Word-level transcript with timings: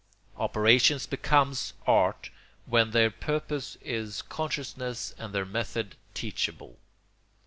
Operations 0.37 1.05
become 1.05 1.53
arts 1.85 2.29
when 2.65 2.89
their 2.89 3.11
purpose 3.11 3.77
is 3.83 4.23
conscious 4.23 4.73
and 5.19 5.31
their 5.31 5.45
method 5.45 5.95
teachable. 6.15 6.79